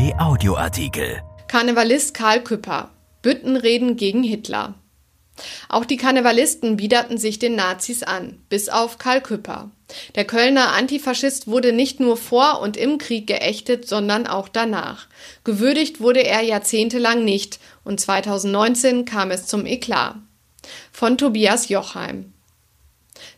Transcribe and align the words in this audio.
RP 0.00 0.14
Audioartikel. 0.18 1.20
Karnevalist 1.46 2.14
Karl 2.14 2.42
Küpper. 2.42 2.90
Büttenreden 3.20 3.96
gegen 3.96 4.22
Hitler. 4.22 4.74
Auch 5.68 5.84
die 5.84 5.98
Karnevalisten 5.98 6.78
biederten 6.78 7.18
sich 7.18 7.38
den 7.38 7.54
Nazis 7.54 8.02
an, 8.02 8.38
bis 8.48 8.70
auf 8.70 8.96
Karl 8.96 9.20
Küpper. 9.20 9.70
Der 10.14 10.24
Kölner 10.24 10.72
Antifaschist 10.72 11.48
wurde 11.48 11.74
nicht 11.74 12.00
nur 12.00 12.16
vor 12.16 12.60
und 12.62 12.78
im 12.78 12.96
Krieg 12.96 13.26
geächtet, 13.26 13.86
sondern 13.86 14.26
auch 14.26 14.48
danach. 14.48 15.06
Gewürdigt 15.44 16.00
wurde 16.00 16.24
er 16.24 16.40
jahrzehntelang 16.40 17.22
nicht 17.22 17.60
und 17.84 18.00
2019 18.00 19.04
kam 19.04 19.30
es 19.30 19.46
zum 19.46 19.66
Eklat. 19.66 20.14
Von 20.92 21.18
Tobias 21.18 21.68
Jochheim. 21.68 22.32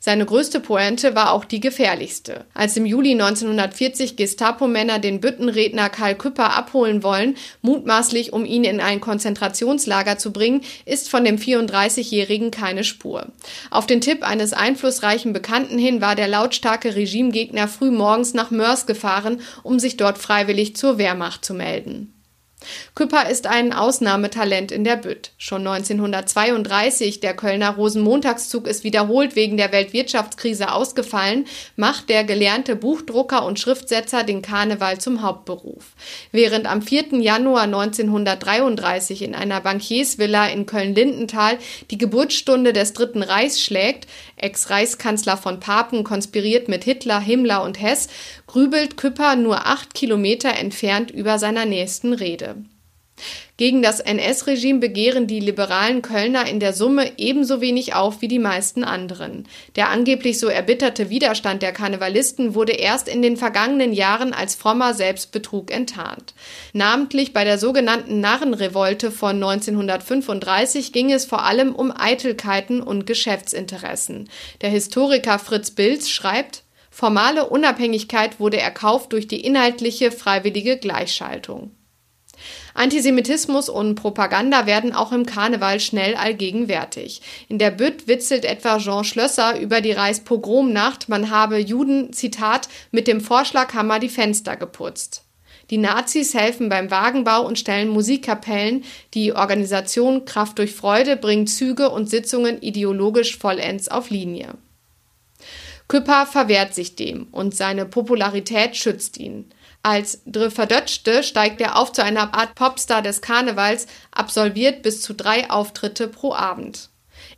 Seine 0.00 0.26
größte 0.26 0.60
Pointe 0.60 1.14
war 1.14 1.32
auch 1.32 1.44
die 1.44 1.60
gefährlichste. 1.60 2.44
Als 2.54 2.76
im 2.76 2.86
Juli 2.86 3.12
1940 3.12 4.16
Gestapo-Männer 4.16 4.98
den 4.98 5.20
Büttenredner 5.20 5.88
Karl 5.90 6.14
Küpper 6.14 6.56
abholen 6.56 7.02
wollen, 7.02 7.36
mutmaßlich 7.60 8.32
um 8.32 8.44
ihn 8.44 8.64
in 8.64 8.80
ein 8.80 9.00
Konzentrationslager 9.00 10.18
zu 10.18 10.32
bringen, 10.32 10.62
ist 10.84 11.08
von 11.08 11.24
dem 11.24 11.38
34-Jährigen 11.38 12.50
keine 12.50 12.84
Spur. 12.84 13.26
Auf 13.70 13.86
den 13.86 14.00
Tipp 14.00 14.22
eines 14.22 14.52
einflussreichen 14.52 15.32
Bekannten 15.32 15.78
hin 15.78 16.00
war 16.00 16.14
der 16.14 16.28
lautstarke 16.28 16.94
Regimegegner 16.94 17.68
früh 17.68 17.90
morgens 17.90 18.34
nach 18.34 18.50
Mörs 18.50 18.86
gefahren, 18.86 19.40
um 19.62 19.78
sich 19.78 19.96
dort 19.96 20.18
freiwillig 20.18 20.76
zur 20.76 20.98
Wehrmacht 20.98 21.44
zu 21.44 21.54
melden. 21.54 22.11
Küpper 22.94 23.28
ist 23.28 23.46
ein 23.46 23.72
Ausnahmetalent 23.72 24.72
in 24.72 24.84
der 24.84 24.96
Bütt. 24.96 25.30
Schon 25.38 25.66
1932, 25.66 27.20
der 27.20 27.34
Kölner 27.34 27.70
Rosenmontagszug 27.76 28.66
ist 28.66 28.84
wiederholt 28.84 29.36
wegen 29.36 29.56
der 29.56 29.72
Weltwirtschaftskrise 29.72 30.72
ausgefallen, 30.72 31.46
macht 31.76 32.08
der 32.08 32.24
gelernte 32.24 32.76
Buchdrucker 32.76 33.44
und 33.44 33.58
Schriftsetzer 33.58 34.24
den 34.24 34.42
Karneval 34.42 34.98
zum 34.98 35.22
Hauptberuf. 35.22 35.92
Während 36.30 36.66
am 36.66 36.82
4. 36.82 37.20
Januar 37.20 37.62
1933 37.62 39.22
in 39.22 39.34
einer 39.34 39.60
Bankiersvilla 39.60 40.46
in 40.46 40.66
Köln-Lindenthal 40.66 41.58
die 41.90 41.98
Geburtsstunde 41.98 42.72
des 42.72 42.92
Dritten 42.92 43.22
Reichs 43.22 43.60
schlägt, 43.60 44.06
Ex-Reichskanzler 44.36 45.36
von 45.36 45.60
Papen 45.60 46.04
konspiriert 46.04 46.68
mit 46.68 46.84
Hitler, 46.84 47.20
Himmler 47.20 47.62
und 47.62 47.80
Hess, 47.80 48.08
grübelt 48.52 48.98
Küpper 48.98 49.34
nur 49.34 49.66
acht 49.66 49.94
Kilometer 49.94 50.54
entfernt 50.54 51.10
über 51.10 51.38
seiner 51.38 51.64
nächsten 51.64 52.12
Rede. 52.12 52.56
Gegen 53.56 53.80
das 53.80 53.98
NS-Regime 54.00 54.78
begehren 54.78 55.26
die 55.26 55.40
liberalen 55.40 56.02
Kölner 56.02 56.46
in 56.46 56.60
der 56.60 56.74
Summe 56.74 57.12
ebenso 57.16 57.62
wenig 57.62 57.94
auf 57.94 58.20
wie 58.20 58.28
die 58.28 58.38
meisten 58.38 58.84
anderen. 58.84 59.48
Der 59.74 59.88
angeblich 59.88 60.38
so 60.38 60.48
erbitterte 60.48 61.08
Widerstand 61.08 61.62
der 61.62 61.72
Karnevalisten 61.72 62.54
wurde 62.54 62.72
erst 62.72 63.08
in 63.08 63.22
den 63.22 63.38
vergangenen 63.38 63.94
Jahren 63.94 64.34
als 64.34 64.54
frommer 64.54 64.92
Selbstbetrug 64.92 65.70
enttarnt. 65.70 66.34
Namentlich 66.74 67.32
bei 67.32 67.44
der 67.44 67.56
sogenannten 67.56 68.20
Narrenrevolte 68.20 69.10
von 69.10 69.36
1935 69.36 70.92
ging 70.92 71.10
es 71.10 71.24
vor 71.24 71.42
allem 71.44 71.74
um 71.74 71.90
Eitelkeiten 71.90 72.82
und 72.82 73.06
Geschäftsinteressen. 73.06 74.28
Der 74.60 74.68
Historiker 74.68 75.38
Fritz 75.38 75.70
Bilz 75.70 76.10
schreibt, 76.10 76.61
Formale 76.94 77.48
Unabhängigkeit 77.48 78.38
wurde 78.38 78.60
erkauft 78.60 79.14
durch 79.14 79.26
die 79.26 79.40
inhaltliche 79.40 80.12
freiwillige 80.12 80.76
Gleichschaltung. 80.76 81.70
Antisemitismus 82.74 83.70
und 83.70 83.94
Propaganda 83.94 84.66
werden 84.66 84.92
auch 84.92 85.10
im 85.10 85.24
Karneval 85.24 85.80
schnell 85.80 86.14
allgegenwärtig. 86.14 87.22
In 87.48 87.58
der 87.58 87.70
Bütt 87.70 88.08
witzelt 88.08 88.44
etwa 88.44 88.76
Jean 88.76 89.04
Schlösser 89.04 89.58
über 89.58 89.80
die 89.80 89.92
Reichspogromnacht, 89.92 91.08
man 91.08 91.30
habe 91.30 91.58
Juden, 91.58 92.12
Zitat, 92.12 92.68
mit 92.90 93.08
dem 93.08 93.22
Vorschlaghammer 93.22 93.98
die 93.98 94.10
Fenster 94.10 94.56
geputzt. 94.56 95.24
Die 95.70 95.78
Nazis 95.78 96.34
helfen 96.34 96.68
beim 96.68 96.90
Wagenbau 96.90 97.46
und 97.46 97.58
stellen 97.58 97.88
Musikkapellen. 97.88 98.84
Die 99.14 99.32
Organisation 99.32 100.26
Kraft 100.26 100.58
durch 100.58 100.74
Freude 100.74 101.16
bringt 101.16 101.48
Züge 101.48 101.88
und 101.88 102.10
Sitzungen 102.10 102.60
ideologisch 102.60 103.38
vollends 103.38 103.88
auf 103.88 104.10
Linie. 104.10 104.58
Küpper 105.92 106.24
verwehrt 106.24 106.74
sich 106.74 106.96
dem 106.96 107.26
und 107.32 107.54
seine 107.54 107.84
Popularität 107.84 108.78
schützt 108.78 109.18
ihn. 109.18 109.52
Als 109.82 110.22
Verdötschte 110.48 111.22
steigt 111.22 111.60
er 111.60 111.76
auf 111.76 111.92
zu 111.92 112.02
einer 112.02 112.32
Art 112.32 112.54
Popstar 112.54 113.02
des 113.02 113.20
Karnevals, 113.20 113.86
absolviert 114.10 114.80
bis 114.80 115.02
zu 115.02 115.12
drei 115.12 115.50
Auftritte 115.50 116.08
pro 116.08 116.32
Abend. 116.32 116.88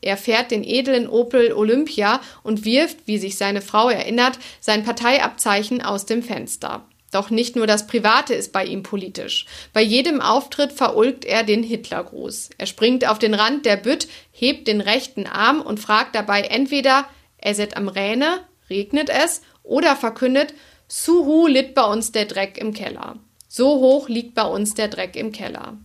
Er 0.01 0.17
fährt 0.17 0.53
den 0.53 0.63
edlen 0.63 1.09
Opel 1.09 1.53
Olympia 1.53 2.21
und 2.45 2.65
wirft, 2.65 2.99
wie 3.07 3.19
sich 3.19 3.37
seine 3.37 3.61
Frau 3.61 3.89
erinnert, 3.89 4.39
sein 4.61 4.85
Parteiabzeichen 4.85 5.83
aus 5.83 6.07
dem 6.07 6.23
Fenster. 6.23 6.87
Doch 7.11 7.31
nicht 7.31 7.57
nur 7.57 7.67
das 7.67 7.89
Private 7.89 8.35
ist 8.35 8.53
bei 8.53 8.65
ihm 8.65 8.85
politisch. 8.85 9.47
Bei 9.73 9.83
jedem 9.83 10.21
Auftritt 10.21 10.71
verulgt 10.71 11.25
er 11.25 11.43
den 11.43 11.65
Hitlergruß. 11.65 12.51
Er 12.57 12.67
springt 12.67 13.05
auf 13.09 13.19
den 13.19 13.35
Rand 13.35 13.67
der 13.67 13.79
Bütt, 13.79 14.07
hebt 14.31 14.69
den 14.69 14.81
rechten 14.81 15.27
Arm 15.27 15.61
und 15.61 15.81
fragt 15.81 16.15
dabei 16.15 16.43
entweder, 16.43 17.07
er 17.45 17.55
set 17.55 17.77
am 17.77 17.87
Rähne, 17.87 18.41
regnet 18.69 19.11
es, 19.11 19.43
oder 19.63 19.95
verkündet, 19.95 20.55
Suhu 20.89 21.47
litt 21.47 21.75
bei 21.75 21.85
uns 21.85 22.11
der 22.11 22.25
Dreck 22.25 22.59
im 22.59 22.73
Keller. 22.73 23.17
So 23.49 23.79
hoch 23.79 24.09
liegt 24.09 24.35
bei 24.35 24.45
uns 24.45 24.75
der 24.75 24.89
Dreck 24.89 25.15
im 25.15 25.31
Keller. 25.31 25.79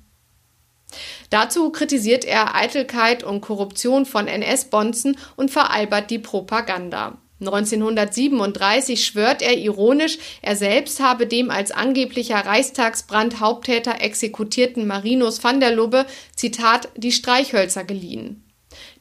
Dazu 1.29 1.69
kritisiert 1.69 2.25
er 2.25 2.55
Eitelkeit 2.55 3.23
und 3.23 3.41
Korruption 3.41 4.05
von 4.05 4.27
NS-Bonzen 4.27 5.17
und 5.35 5.51
veralbert 5.51 6.09
die 6.09 6.17
Propaganda. 6.17 7.17
1937 7.41 9.05
schwört 9.05 9.41
er 9.41 9.57
ironisch, 9.57 10.17
er 10.41 10.55
selbst 10.55 10.99
habe 10.99 11.27
dem 11.27 11.51
als 11.51 11.71
angeblicher 11.71 12.45
Reichstagsbrandhaupttäter 12.45 14.01
exekutierten 14.01 14.87
Marinus 14.87 15.43
van 15.43 15.59
der 15.59 15.71
Lubbe, 15.71 16.05
Zitat, 16.35 16.89
die 16.95 17.11
Streichhölzer 17.11 17.83
geliehen. 17.83 18.48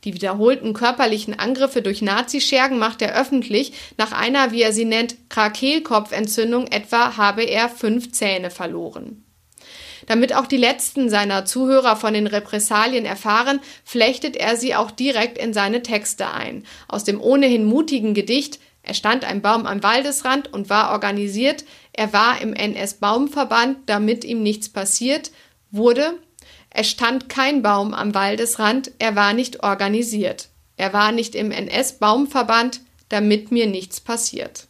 Die 0.05 0.15
wiederholten 0.15 0.75
körperlichen 0.75 1.39
Angriffe 1.39 1.83
durch 1.83 2.03
Nazischergen 2.03 2.79
macht 2.79 3.03
er 3.03 3.19
öffentlich. 3.19 3.73
Nach 3.97 4.13
einer, 4.13 4.53
wie 4.53 4.63
er 4.63 4.73
sie 4.73 4.85
nennt, 4.85 5.17
Krakelkopfentzündung 5.29 6.69
etwa 6.69 7.17
habe 7.17 7.43
er 7.43 7.69
fünf 7.69 8.13
Zähne 8.13 8.51
verloren. 8.51 9.25
Damit 10.07 10.35
auch 10.35 10.47
die 10.47 10.57
letzten 10.57 11.11
seiner 11.11 11.45
Zuhörer 11.45 11.97
von 11.97 12.15
den 12.15 12.27
Repressalien 12.27 13.05
erfahren, 13.05 13.61
flechtet 13.85 14.37
er 14.37 14.57
sie 14.57 14.75
auch 14.75 14.91
direkt 14.91 15.37
in 15.37 15.53
seine 15.53 15.83
Texte 15.83 16.31
ein. 16.33 16.65
Aus 16.87 17.05
dem 17.05 17.21
ohnehin 17.21 17.65
mutigen 17.65 18.15
Gedicht 18.15 18.59
Er 18.83 18.95
stand 18.95 19.25
ein 19.25 19.43
Baum 19.43 19.67
am 19.67 19.83
Waldesrand 19.83 20.51
und 20.51 20.71
war 20.71 20.93
organisiert, 20.93 21.65
er 21.93 22.15
war 22.15 22.41
im 22.41 22.55
NS-Baumverband, 22.55 23.77
damit 23.85 24.25
ihm 24.25 24.43
nichts 24.43 24.71
passiert, 24.71 25.31
wurde 25.71 26.15
es 26.71 26.89
stand 26.89 27.29
kein 27.29 27.63
Baum 27.63 27.95
am 27.95 28.15
Waldesrand, 28.15 28.93
er 28.99 29.17
war 29.17 29.33
nicht 29.33 29.63
organisiert. 29.63 30.49
Er 30.77 30.93
war 30.93 31.13
nicht 31.13 31.35
im 31.35 31.51
NS-Baumverband, 31.51 32.81
damit 33.09 33.51
mir 33.51 33.67
nichts 33.67 34.01
passiert. 34.01 34.69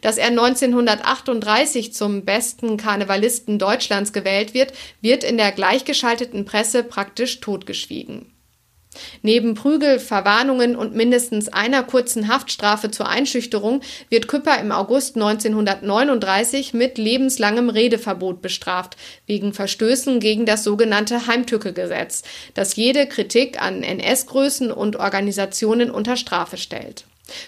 Dass 0.00 0.16
er 0.16 0.28
1938 0.28 1.92
zum 1.92 2.24
besten 2.24 2.76
Karnevalisten 2.76 3.58
Deutschlands 3.58 4.12
gewählt 4.12 4.54
wird, 4.54 4.72
wird 5.00 5.24
in 5.24 5.36
der 5.36 5.52
gleichgeschalteten 5.52 6.44
Presse 6.44 6.84
praktisch 6.84 7.40
totgeschwiegen. 7.40 8.32
Neben 9.22 9.54
Prügel, 9.54 9.98
Verwarnungen 9.98 10.76
und 10.76 10.94
mindestens 10.94 11.48
einer 11.48 11.82
kurzen 11.82 12.28
Haftstrafe 12.28 12.90
zur 12.90 13.08
Einschüchterung 13.08 13.80
wird 14.08 14.28
Küpper 14.28 14.58
im 14.60 14.72
August 14.72 15.16
1939 15.16 16.74
mit 16.74 16.98
lebenslangem 16.98 17.70
Redeverbot 17.70 18.42
bestraft, 18.42 18.96
wegen 19.26 19.52
Verstößen 19.52 20.20
gegen 20.20 20.46
das 20.46 20.64
sogenannte 20.64 21.26
Heimtücke-Gesetz, 21.26 22.22
das 22.54 22.76
jede 22.76 23.06
Kritik 23.06 23.60
an 23.60 23.82
NS-Größen 23.82 24.70
und 24.70 24.96
Organisationen 24.96 25.90
unter 25.90 26.16
Strafe 26.16 26.56
stellt. 26.56 27.04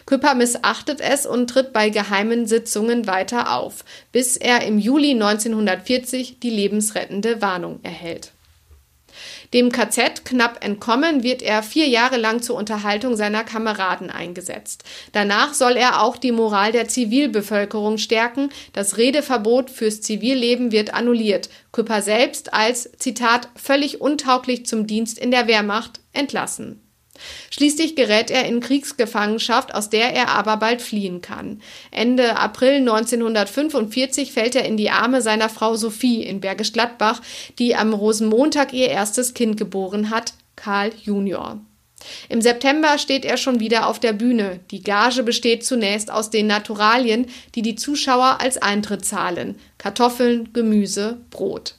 Küpper 0.06 0.34
missachtet 0.34 1.00
es 1.00 1.26
und 1.26 1.48
tritt 1.48 1.72
bei 1.72 1.90
geheimen 1.90 2.46
Sitzungen 2.46 3.06
weiter 3.06 3.56
auf, 3.56 3.84
bis 4.12 4.36
er 4.36 4.62
im 4.62 4.78
Juli 4.78 5.12
1940 5.12 6.40
die 6.40 6.50
lebensrettende 6.50 7.40
Warnung 7.40 7.80
erhält. 7.82 8.32
Dem 9.54 9.72
KZ 9.72 10.24
knapp 10.24 10.64
entkommen, 10.64 11.22
wird 11.22 11.42
er 11.42 11.62
vier 11.62 11.86
Jahre 11.88 12.16
lang 12.16 12.42
zur 12.42 12.56
Unterhaltung 12.56 13.16
seiner 13.16 13.44
Kameraden 13.44 14.10
eingesetzt. 14.10 14.84
Danach 15.12 15.54
soll 15.54 15.76
er 15.76 16.02
auch 16.02 16.16
die 16.16 16.32
Moral 16.32 16.72
der 16.72 16.88
Zivilbevölkerung 16.88 17.98
stärken. 17.98 18.50
Das 18.72 18.96
Redeverbot 18.96 19.70
fürs 19.70 20.00
Zivilleben 20.00 20.72
wird 20.72 20.94
annulliert. 20.94 21.48
Küpper 21.72 22.02
selbst 22.02 22.52
als, 22.52 22.90
Zitat, 22.98 23.48
völlig 23.56 24.00
untauglich 24.00 24.66
zum 24.66 24.86
Dienst 24.86 25.18
in 25.18 25.30
der 25.30 25.46
Wehrmacht 25.46 26.00
entlassen. 26.12 26.87
Schließlich 27.50 27.96
gerät 27.96 28.30
er 28.30 28.46
in 28.46 28.60
Kriegsgefangenschaft, 28.60 29.74
aus 29.74 29.90
der 29.90 30.14
er 30.14 30.28
aber 30.28 30.56
bald 30.56 30.82
fliehen 30.82 31.20
kann. 31.20 31.60
Ende 31.90 32.36
April 32.36 32.76
1945 32.76 34.32
fällt 34.32 34.54
er 34.54 34.64
in 34.64 34.76
die 34.76 34.90
Arme 34.90 35.22
seiner 35.22 35.48
Frau 35.48 35.76
Sophie 35.76 36.22
in 36.22 36.40
Bergisch 36.40 36.72
Gladbach, 36.72 37.20
die 37.58 37.74
am 37.76 37.92
Rosenmontag 37.92 38.72
ihr 38.72 38.88
erstes 38.88 39.34
Kind 39.34 39.56
geboren 39.56 40.10
hat, 40.10 40.34
Karl 40.56 40.92
Junior. 41.02 41.60
Im 42.28 42.40
September 42.40 42.98
steht 42.98 43.24
er 43.24 43.36
schon 43.36 43.60
wieder 43.60 43.86
auf 43.86 43.98
der 43.98 44.12
Bühne. 44.12 44.60
Die 44.70 44.82
Gage 44.82 45.22
besteht 45.22 45.64
zunächst 45.64 46.10
aus 46.10 46.30
den 46.30 46.46
Naturalien, 46.46 47.26
die 47.54 47.62
die 47.62 47.74
Zuschauer 47.74 48.40
als 48.40 48.56
Eintritt 48.56 49.04
zahlen. 49.04 49.56
Kartoffeln, 49.78 50.52
Gemüse, 50.52 51.18
Brot. 51.30 51.77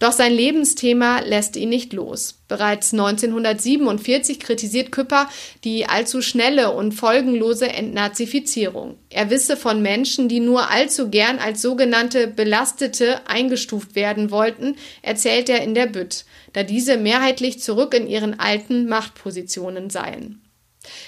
Doch 0.00 0.12
sein 0.12 0.32
Lebensthema 0.32 1.20
lässt 1.20 1.56
ihn 1.56 1.68
nicht 1.68 1.92
los. 1.92 2.40
Bereits 2.48 2.94
1947 2.94 4.40
kritisiert 4.40 4.92
Küpper 4.92 5.28
die 5.62 5.86
allzu 5.86 6.22
schnelle 6.22 6.72
und 6.72 6.92
folgenlose 6.92 7.68
Entnazifizierung. 7.68 8.96
Er 9.10 9.28
wisse 9.28 9.58
von 9.58 9.82
Menschen, 9.82 10.28
die 10.28 10.40
nur 10.40 10.70
allzu 10.70 11.10
gern 11.10 11.38
als 11.38 11.60
sogenannte 11.60 12.28
Belastete 12.28 13.20
eingestuft 13.28 13.94
werden 13.94 14.30
wollten, 14.30 14.76
erzählt 15.02 15.50
er 15.50 15.62
in 15.62 15.74
der 15.74 15.86
Bütt, 15.86 16.24
da 16.54 16.62
diese 16.62 16.96
mehrheitlich 16.96 17.60
zurück 17.60 17.92
in 17.92 18.06
ihren 18.06 18.40
alten 18.40 18.88
Machtpositionen 18.88 19.90
seien. 19.90 20.40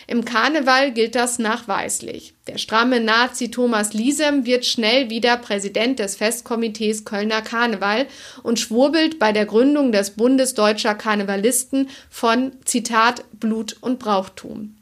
Im 0.06 0.24
Karneval 0.24 0.92
gilt 0.92 1.14
das 1.14 1.38
nachweislich. 1.38 2.34
Der 2.46 2.58
stramme 2.58 3.00
Nazi 3.00 3.50
Thomas 3.50 3.94
Liesem 3.94 4.44
wird 4.44 4.66
schnell 4.66 5.08
wieder 5.08 5.36
Präsident 5.38 5.98
des 5.98 6.16
Festkomitees 6.16 7.04
Kölner 7.04 7.40
Karneval 7.40 8.06
und 8.42 8.60
schwurbelt 8.60 9.18
bei 9.18 9.32
der 9.32 9.46
Gründung 9.46 9.92
des 9.92 10.10
Bundes 10.10 10.54
deutscher 10.54 10.94
Karnevalisten 10.94 11.88
von 12.10 12.52
Zitat 12.64 13.24
Blut 13.32 13.76
und 13.80 13.98
Brauchtum. 13.98 14.76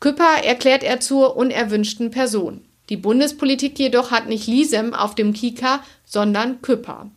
Küpper 0.00 0.44
erklärt 0.44 0.82
er 0.82 1.00
zur 1.00 1.36
unerwünschten 1.36 2.10
Person. 2.10 2.64
Die 2.88 2.96
Bundespolitik 2.96 3.78
jedoch 3.78 4.10
hat 4.10 4.28
nicht 4.28 4.46
Liesem 4.46 4.94
auf 4.94 5.14
dem 5.14 5.32
Kika, 5.32 5.82
sondern 6.04 6.62
Küpper. 6.62 7.10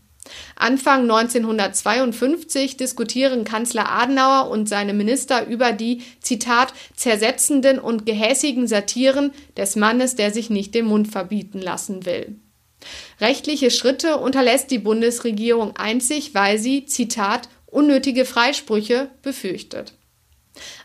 Anfang 0.55 1.03
1952 1.03 2.77
diskutieren 2.77 3.43
Kanzler 3.43 3.89
Adenauer 3.89 4.49
und 4.49 4.67
seine 4.67 4.93
Minister 4.93 5.45
über 5.45 5.71
die, 5.71 6.01
Zitat, 6.21 6.73
zersetzenden 6.95 7.79
und 7.79 8.05
gehässigen 8.05 8.67
Satiren 8.67 9.31
des 9.57 9.75
Mannes, 9.75 10.15
der 10.15 10.31
sich 10.31 10.49
nicht 10.49 10.75
den 10.75 10.85
Mund 10.85 11.07
verbieten 11.07 11.61
lassen 11.61 12.05
will. 12.05 12.35
Rechtliche 13.19 13.71
Schritte 13.71 14.17
unterlässt 14.17 14.71
die 14.71 14.79
Bundesregierung 14.79 15.75
einzig, 15.75 16.33
weil 16.33 16.57
sie, 16.57 16.85
Zitat, 16.85 17.49
unnötige 17.65 18.25
Freisprüche 18.25 19.09
befürchtet. 19.21 19.93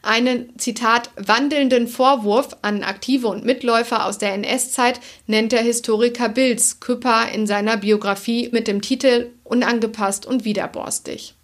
Einen, 0.02 0.58
Zitat, 0.58 1.10
wandelnden 1.16 1.88
Vorwurf 1.88 2.56
an 2.62 2.82
Aktive 2.82 3.28
und 3.28 3.44
Mitläufer 3.44 4.06
aus 4.06 4.18
der 4.18 4.34
NS-Zeit 4.34 5.00
nennt 5.26 5.52
der 5.52 5.62
Historiker 5.62 6.28
Bilz 6.28 6.80
Küpper 6.80 7.28
in 7.32 7.46
seiner 7.46 7.76
Biografie 7.76 8.48
mit 8.52 8.68
dem 8.68 8.82
Titel 8.82 9.30
Unangepasst 9.44 10.26
und 10.26 10.44
widerborstig. 10.44 11.34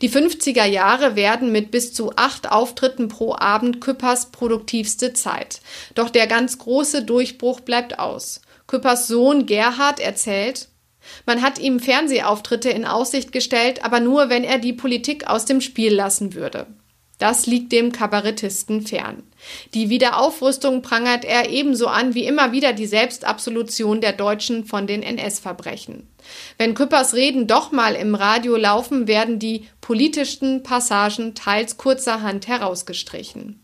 Die 0.00 0.10
50er 0.10 0.64
Jahre 0.64 1.14
werden 1.14 1.52
mit 1.52 1.70
bis 1.70 1.92
zu 1.92 2.12
acht 2.16 2.50
Auftritten 2.50 3.08
pro 3.08 3.34
Abend 3.34 3.80
Küppers 3.80 4.32
produktivste 4.32 5.12
Zeit. 5.12 5.60
Doch 5.94 6.10
der 6.10 6.26
ganz 6.26 6.58
große 6.58 7.04
Durchbruch 7.04 7.60
bleibt 7.60 7.98
aus. 7.98 8.40
Küppers 8.66 9.06
Sohn 9.06 9.46
Gerhard 9.46 10.00
erzählt, 10.00 10.68
man 11.26 11.42
hat 11.42 11.58
ihm 11.58 11.80
Fernsehauftritte 11.80 12.70
in 12.70 12.84
Aussicht 12.84 13.32
gestellt, 13.32 13.84
aber 13.84 14.00
nur, 14.00 14.28
wenn 14.28 14.44
er 14.44 14.58
die 14.58 14.72
Politik 14.72 15.26
aus 15.26 15.44
dem 15.44 15.60
Spiel 15.60 15.94
lassen 15.94 16.34
würde. 16.34 16.66
Das 17.22 17.46
liegt 17.46 17.70
dem 17.70 17.92
Kabarettisten 17.92 18.84
fern. 18.84 19.22
Die 19.74 19.90
Wiederaufrüstung 19.90 20.82
prangert 20.82 21.24
er 21.24 21.50
ebenso 21.50 21.86
an 21.86 22.16
wie 22.16 22.26
immer 22.26 22.50
wieder 22.50 22.72
die 22.72 22.88
Selbstabsolution 22.88 24.00
der 24.00 24.12
Deutschen 24.12 24.64
von 24.64 24.88
den 24.88 25.04
NS-Verbrechen. 25.04 26.08
Wenn 26.58 26.74
Küppers 26.74 27.14
Reden 27.14 27.46
doch 27.46 27.70
mal 27.70 27.94
im 27.94 28.16
Radio 28.16 28.56
laufen, 28.56 29.06
werden 29.06 29.38
die 29.38 29.68
politischsten 29.80 30.64
Passagen 30.64 31.36
teils 31.36 31.76
kurzerhand 31.76 32.48
herausgestrichen. 32.48 33.60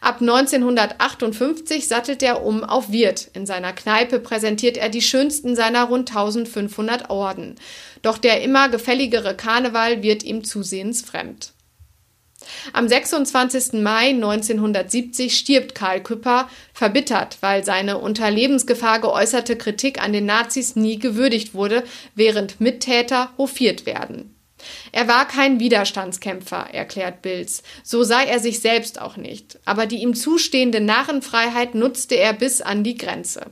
Ab 0.00 0.22
1958 0.22 1.86
sattelt 1.86 2.22
er 2.22 2.42
um 2.46 2.64
auf 2.64 2.90
Wirt. 2.90 3.28
In 3.34 3.44
seiner 3.44 3.74
Kneipe 3.74 4.20
präsentiert 4.20 4.78
er 4.78 4.88
die 4.88 5.02
schönsten 5.02 5.54
seiner 5.54 5.84
rund 5.84 6.08
1500 6.08 7.10
Orden. 7.10 7.56
Doch 8.00 8.16
der 8.16 8.40
immer 8.40 8.70
gefälligere 8.70 9.36
Karneval 9.36 10.02
wird 10.02 10.22
ihm 10.22 10.44
zusehends 10.44 11.02
fremd. 11.02 11.52
Am 12.72 12.88
26. 12.88 13.74
Mai 13.74 14.10
1970 14.10 15.36
stirbt 15.36 15.74
Karl 15.74 16.02
Küpper, 16.02 16.48
verbittert, 16.72 17.38
weil 17.40 17.64
seine 17.64 17.98
unter 17.98 18.30
Lebensgefahr 18.30 19.00
geäußerte 19.00 19.56
Kritik 19.56 20.02
an 20.02 20.12
den 20.12 20.26
Nazis 20.26 20.76
nie 20.76 20.98
gewürdigt 20.98 21.54
wurde, 21.54 21.84
während 22.14 22.60
Mittäter 22.60 23.30
hofiert 23.38 23.86
werden. 23.86 24.34
Er 24.92 25.08
war 25.08 25.28
kein 25.28 25.60
Widerstandskämpfer, 25.60 26.68
erklärt 26.72 27.22
Bilz. 27.22 27.62
So 27.84 28.02
sei 28.02 28.24
er 28.24 28.40
sich 28.40 28.60
selbst 28.60 29.00
auch 29.00 29.16
nicht. 29.16 29.58
Aber 29.64 29.86
die 29.86 30.02
ihm 30.02 30.14
zustehende 30.14 30.80
Narrenfreiheit 30.80 31.74
nutzte 31.74 32.16
er 32.16 32.32
bis 32.32 32.60
an 32.60 32.82
die 32.82 32.96
Grenze. 32.96 33.46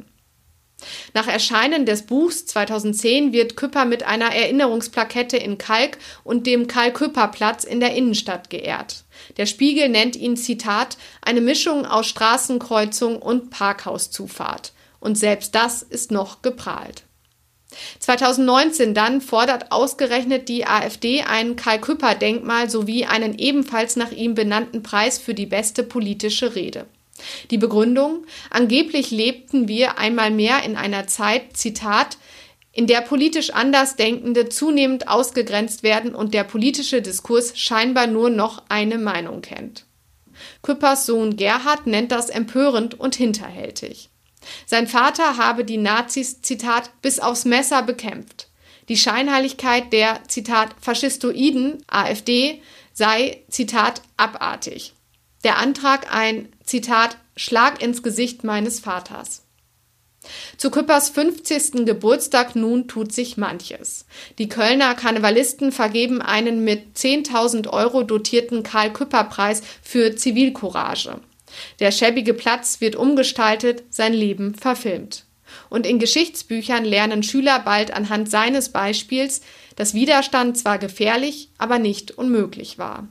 Nach 1.15 1.27
Erscheinen 1.27 1.87
des 1.87 2.03
Buchs 2.03 2.47
2010 2.47 3.33
wird 3.33 3.57
Küpper 3.57 3.85
mit 3.87 4.03
einer 4.03 4.35
Erinnerungsplakette 4.35 5.37
in 5.37 5.57
Kalk 5.57 5.99
und 6.25 6.47
dem 6.47 6.67
Karl-Küpper-Platz 6.67 7.65
in 7.65 7.81
der 7.81 7.95
Innenstadt 7.95 8.51
geehrt. 8.51 9.05
Der 9.39 9.47
Spiegel 9.47 9.89
nennt 9.89 10.17
ihn 10.17 10.37
Zitat 10.37 10.99
eine 11.23 11.41
Mischung 11.41 11.87
aus 11.87 12.07
Straßenkreuzung 12.07 13.17
und 13.21 13.51
Parkhauszufahrt. 13.51 14.73
Und 15.01 15.17
selbst 15.17 15.55
das 15.55 15.83
ist 15.83 16.11
noch 16.11 16.43
geprahlt. 16.43 17.05
2019 17.99 18.95
dann 18.95 19.21
fordert 19.21 19.73
ausgerechnet 19.73 20.49
die 20.49 20.67
AfD 20.67 21.23
ein 21.23 21.57
Karl-Küpper-Denkmal 21.57 22.71
sowie 22.71 23.07
einen 23.07 23.39
ebenfalls 23.39 23.97
nach 23.97 24.13
ihm 24.13 24.35
benannten 24.35 24.83
Preis 24.83 25.19
für 25.19 25.35
die 25.35 25.47
beste 25.47 25.83
politische 25.83 26.55
Rede. 26.55 26.87
Die 27.51 27.59
Begründung, 27.59 28.27
angeblich 28.51 29.11
lebten 29.11 29.69
wir 29.69 29.99
einmal 29.99 30.31
mehr 30.31 30.63
in 30.65 30.77
einer 30.77 31.07
Zeit, 31.07 31.57
Zitat, 31.57 32.19
in 32.73 32.87
der 32.87 33.01
politisch 33.01 33.51
Andersdenkende 33.51 34.51
zunehmend 34.51 35.09
ausgegrenzt 35.09 35.83
werden 35.83 36.15
und 36.15 36.35
der 36.35 36.45
politische 36.45 37.01
Diskurs 37.01 37.59
scheinbar 37.59 38.07
nur 38.07 38.29
noch 38.29 38.65
eine 38.69 38.99
Meinung 38.99 39.41
kennt. 39.41 39.87
Küppers 40.63 41.07
Sohn 41.07 41.37
Gerhard 41.37 41.87
nennt 41.87 42.13
das 42.13 42.29
empörend 42.29 42.99
und 43.01 43.17
hinterhältig. 43.17 44.11
Sein 44.67 44.87
Vater 44.87 45.39
habe 45.39 45.65
die 45.65 45.79
Nazis, 45.79 46.43
Zitat, 46.43 46.91
bis 47.03 47.19
aufs 47.19 47.47
Messer 47.47 47.83
bekämpft. 47.83 48.49
Die 48.89 48.97
Scheinheiligkeit 48.97 49.93
der, 49.93 50.21
Zitat, 50.29 50.75
Faschistoiden, 50.81 51.83
AfD, 51.89 52.63
sei, 52.93 53.43
Zitat, 53.49 54.03
abartig. 54.17 54.93
Der 55.45 55.59
Antrag 55.59 56.15
ein, 56.15 56.49
Zitat, 56.67 57.17
Schlag 57.37 57.81
ins 57.83 58.03
Gesicht 58.03 58.43
meines 58.43 58.81
Vaters. 58.81 59.47
Zu 60.57 60.71
Küppers 60.71 61.11
50. 61.11 61.87
Geburtstag 61.87 62.57
nun 62.57 62.89
tut 62.89 63.13
sich 63.13 63.37
manches. 63.37 64.07
Die 64.39 64.49
Kölner 64.49 64.95
Karnevalisten 64.95 65.71
vergeben 65.71 66.21
einen 66.21 66.65
mit 66.65 66.97
10.000 66.97 67.69
Euro 67.69 68.03
dotierten 68.03 68.65
Karl-Küpper-Preis 68.65 69.63
für 69.83 70.17
Zivilcourage. 70.17 71.21
Der 71.79 71.93
schäbige 71.93 72.35
Platz 72.35 72.81
wird 72.81 72.97
umgestaltet, 72.97 73.85
sein 73.91 74.13
Leben 74.13 74.55
verfilmt. 74.55 75.25
Und 75.71 75.87
in 75.87 76.01
Geschichtsbüchern 76.01 76.85
lernen 76.85 77.23
Schüler 77.23 77.61
bald 77.61 77.93
anhand 77.93 78.29
seines 78.29 78.71
Beispiels, 78.71 79.41
dass 79.77 79.95
Widerstand 79.95 80.59
zwar 80.59 80.79
gefährlich, 80.79 81.51
aber 81.59 81.79
nicht 81.79 82.19
unmöglich 82.19 82.79
war. 82.79 83.07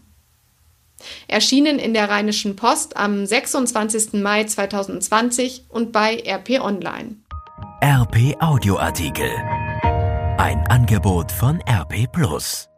Erschienen 1.27 1.79
in 1.79 1.93
der 1.93 2.09
Rheinischen 2.09 2.55
Post 2.55 2.97
am 2.97 3.25
26. 3.25 4.13
Mai 4.13 4.43
2020 4.45 5.65
und 5.69 5.91
bei 5.91 6.23
RP 6.25 6.61
Online. 6.61 7.17
RP 7.83 8.35
Audioartikel. 8.39 9.29
Ein 10.37 10.65
Angebot 10.67 11.31
von 11.31 11.61
RP 11.67 12.11
Plus. 12.11 12.69